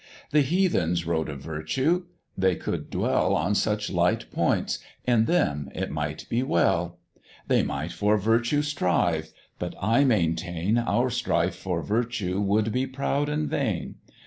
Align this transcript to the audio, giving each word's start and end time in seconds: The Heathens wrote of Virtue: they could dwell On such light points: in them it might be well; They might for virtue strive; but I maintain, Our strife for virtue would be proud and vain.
The 0.31 0.41
Heathens 0.41 1.05
wrote 1.05 1.29
of 1.29 1.41
Virtue: 1.41 2.05
they 2.35 2.55
could 2.55 2.89
dwell 2.89 3.35
On 3.35 3.53
such 3.53 3.91
light 3.91 4.31
points: 4.31 4.79
in 5.05 5.25
them 5.25 5.69
it 5.75 5.91
might 5.91 6.25
be 6.27 6.41
well; 6.41 6.97
They 7.45 7.61
might 7.61 7.91
for 7.91 8.17
virtue 8.17 8.63
strive; 8.63 9.31
but 9.59 9.75
I 9.79 10.03
maintain, 10.03 10.79
Our 10.79 11.11
strife 11.11 11.53
for 11.55 11.83
virtue 11.83 12.39
would 12.41 12.71
be 12.71 12.87
proud 12.87 13.29
and 13.29 13.47
vain. 13.47 13.97